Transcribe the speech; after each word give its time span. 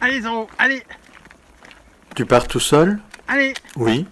Allez, 0.00 0.22
Zoro, 0.22 0.48
allez, 0.58 0.82
Tu 2.14 2.26
pars 2.26 2.46
tout 2.46 2.60
seul 2.60 2.98
allez. 3.28 3.54
Oui. 3.76 4.06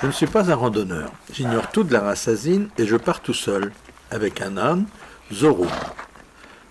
Je 0.00 0.06
ne 0.06 0.12
suis 0.12 0.26
pas 0.26 0.50
un 0.50 0.54
randonneur. 0.54 1.10
J'ignore 1.32 1.70
tout 1.70 1.82
de 1.82 1.92
la 1.92 2.00
race 2.00 2.28
asine 2.28 2.68
et 2.78 2.86
je 2.86 2.96
pars 2.96 3.20
tout 3.20 3.34
seul, 3.34 3.72
avec 4.10 4.42
un 4.42 4.56
âne, 4.56 4.86
Zoro. 5.32 5.66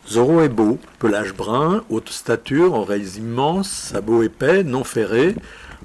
Zoro 0.07 0.41
est 0.41 0.49
beau, 0.49 0.79
pelage 0.99 1.33
brun, 1.33 1.83
haute 1.89 2.09
stature, 2.09 2.73
oreilles 2.73 3.17
immenses, 3.17 3.69
sabots 3.69 4.21
épais, 4.21 4.63
non 4.63 4.83
ferrés, 4.83 5.35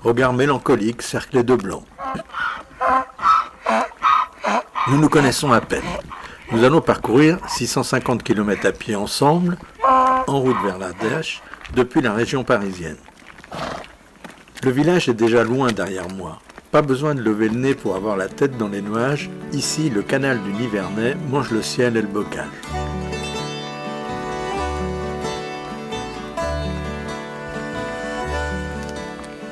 regard 0.03 0.35
mélancolique, 0.35 1.01
cerclé 1.01 1.43
de 1.43 1.55
blanc. 1.55 1.85
Nous 4.89 4.99
nous 4.99 5.09
connaissons 5.09 5.53
à 5.53 5.61
peine. 5.61 5.83
Nous 6.53 6.65
allons 6.65 6.81
parcourir 6.81 7.39
650 7.49 8.23
km 8.23 8.67
à 8.67 8.73
pied 8.73 8.97
ensemble, 8.97 9.57
en 10.31 10.41
route 10.41 10.57
vers 10.63 10.79
l'Ardèche, 10.79 11.43
depuis 11.75 12.01
la 12.01 12.13
région 12.13 12.45
parisienne. 12.45 12.97
Le 14.63 14.71
village 14.71 15.09
est 15.09 15.15
déjà 15.15 15.43
loin 15.43 15.73
derrière 15.73 16.09
moi. 16.09 16.41
Pas 16.71 16.83
besoin 16.83 17.17
de 17.17 17.21
lever 17.21 17.49
le 17.49 17.59
nez 17.59 17.75
pour 17.75 17.97
avoir 17.97 18.17
la 18.17 18.29
tête 18.29 18.57
dans 18.57 18.69
les 18.69 18.81
nuages. 18.81 19.29
Ici, 19.53 19.91
le 19.91 20.03
canal 20.03 20.41
du 20.43 20.53
Nivernais 20.53 21.17
mange 21.31 21.51
le 21.51 21.63
ciel 21.63 21.97
et 21.97 22.03
le 22.03 22.07
bocage. 22.07 22.47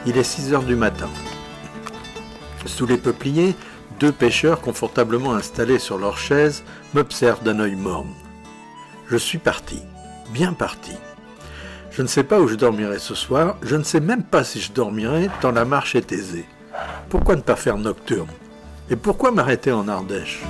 Il 0.07 0.17
est 0.17 0.23
6 0.23 0.55
heures 0.55 0.63
du 0.63 0.77
matin. 0.77 1.11
Sous 2.67 2.87
les 2.87 2.99
peupliers, 2.99 3.57
deux 3.99 4.13
pêcheurs 4.13 4.61
confortablement 4.61 5.35
installés 5.35 5.81
sur 5.81 5.99
leurs 5.99 6.19
chaises 6.19 6.63
m'observent 6.95 7.43
d'un 7.43 7.59
œil 7.59 7.75
morne. 7.75 8.15
Je 9.09 9.17
suis 9.17 9.39
parti, 9.39 9.83
bien 10.33 10.53
parti. 10.53 10.93
Je 11.91 12.03
ne 12.03 12.07
sais 12.07 12.23
pas 12.23 12.41
où 12.41 12.49
je 12.49 12.55
dormirai 12.55 12.99
ce 12.99 13.15
soir, 13.15 13.57
je 13.63 13.77
ne 13.77 13.83
sais 13.83 14.01
même 14.01 14.23
pas 14.23 14.45
si 14.45 14.61
je 14.61 14.73
dormirai 14.73 15.29
tant 15.41 15.53
la 15.53 15.65
marche 15.65 15.97
est 15.97 16.13
aisée. 16.13 16.47
Pourquoi 17.09 17.37
ne 17.37 17.41
pas 17.41 17.57
faire 17.57 17.79
nocturne? 17.79 18.29
Et 18.91 18.97
pourquoi 18.97 19.31
m'arrêter 19.33 19.73
en 19.73 19.89
Ardèche? 19.89 20.43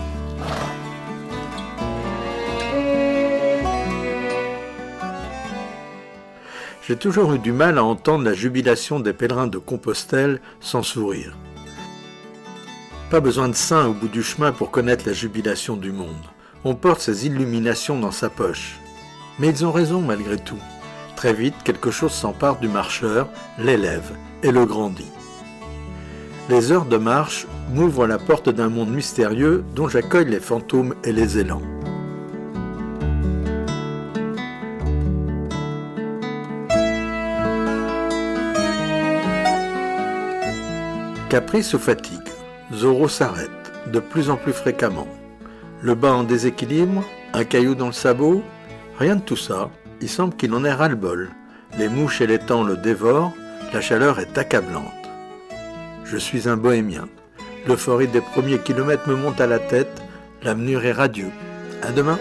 J'ai 6.87 6.97
toujours 6.97 7.35
eu 7.35 7.39
du 7.39 7.53
mal 7.53 7.77
à 7.77 7.85
entendre 7.85 8.25
la 8.25 8.33
jubilation 8.33 8.99
des 8.99 9.13
pèlerins 9.13 9.47
de 9.47 9.59
Compostelle 9.59 10.41
sans 10.61 10.83
sourire. 10.83 11.37
Pas 13.11 13.21
besoin 13.21 13.49
de 13.49 13.55
saint 13.55 13.87
au 13.87 13.93
bout 13.93 14.09
du 14.09 14.23
chemin 14.23 14.53
pour 14.53 14.71
connaître 14.71 15.07
la 15.07 15.13
jubilation 15.13 15.77
du 15.77 15.93
monde. 15.93 16.15
On 16.65 16.75
porte 16.75 17.01
ses 17.01 17.27
illuminations 17.27 17.99
dans 17.99 18.11
sa 18.11 18.31
poche. 18.31 18.79
Mais 19.39 19.49
ils 19.49 19.65
ont 19.65 19.73
raison 19.73 20.01
malgré 20.01 20.37
tout. 20.37 20.59
Très 21.17 21.33
vite, 21.33 21.55
quelque 21.65 21.91
chose 21.91 22.13
s'empare 22.13 22.59
du 22.59 22.69
marcheur, 22.69 23.29
l'élève 23.59 24.13
et 24.43 24.51
le 24.51 24.65
grandit. 24.65 25.11
Les 26.49 26.73
heures 26.73 26.87
de 26.87 26.97
marche 26.97 27.47
m'ouvrent 27.73 28.07
la 28.07 28.19
porte 28.19 28.49
d'un 28.49 28.69
monde 28.69 28.91
mystérieux 28.91 29.65
dont 29.75 29.89
j'accueille 29.89 30.31
les 30.31 30.41
fantômes 30.41 30.95
et 31.05 31.13
les 31.13 31.39
élans. 31.39 31.63
Caprice 41.29 41.75
ou 41.75 41.79
fatigue, 41.79 42.19
Zoro 42.73 43.07
s'arrête, 43.07 43.51
de 43.93 44.01
plus 44.01 44.31
en 44.31 44.37
plus 44.37 44.55
fréquemment. 44.55 45.07
Le 45.83 45.95
bas 45.95 46.15
en 46.15 46.25
déséquilibre, 46.25 47.05
un 47.35 47.45
caillou 47.45 47.75
dans 47.75 47.89
le 47.89 47.93
sabot, 47.93 48.43
rien 48.99 49.17
de 49.17 49.23
tout 49.23 49.37
ça, 49.37 49.71
il 50.01 50.09
semble 50.09 50.37
qu'il 50.37 50.53
en 50.55 50.65
ait 50.65 50.73
ras-le-bol. 50.73 51.31
Les 51.79 51.89
mouches 51.89 52.21
et 52.21 52.27
les 52.27 52.39
temps 52.39 52.63
le 52.63 52.77
dévorent, 52.77 53.33
la 53.73 53.81
chaleur 53.81 54.19
est 54.21 54.39
accablante. 54.39 54.85
Je 56.05 56.17
suis 56.17 56.49
un 56.49 56.57
bohémien. 56.57 57.09
L'euphorie 57.67 58.09
des 58.09 58.21
premiers 58.21 58.59
kilomètres 58.59 59.09
me 59.09 59.15
monte 59.15 59.41
à 59.41 59.47
la 59.47 59.59
tête, 59.59 60.03
l'avenir 60.43 60.85
est 60.85 60.93
radieux. 60.93 61.31
À 61.83 61.93
demain! 61.93 62.19